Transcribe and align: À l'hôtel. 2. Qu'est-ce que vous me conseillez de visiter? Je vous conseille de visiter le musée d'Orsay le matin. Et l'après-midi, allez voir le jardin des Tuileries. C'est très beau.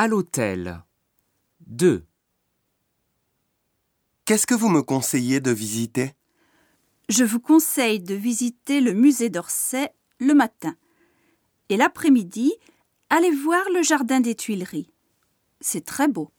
À 0.00 0.06
l'hôtel. 0.06 0.84
2. 1.66 2.06
Qu'est-ce 4.24 4.46
que 4.46 4.54
vous 4.54 4.68
me 4.68 4.80
conseillez 4.80 5.40
de 5.40 5.50
visiter? 5.50 6.12
Je 7.08 7.24
vous 7.24 7.40
conseille 7.40 7.98
de 7.98 8.14
visiter 8.14 8.80
le 8.80 8.92
musée 8.92 9.28
d'Orsay 9.28 9.92
le 10.20 10.34
matin. 10.34 10.76
Et 11.68 11.76
l'après-midi, 11.76 12.52
allez 13.10 13.32
voir 13.32 13.64
le 13.74 13.82
jardin 13.82 14.20
des 14.20 14.36
Tuileries. 14.36 14.92
C'est 15.60 15.84
très 15.84 16.06
beau. 16.06 16.30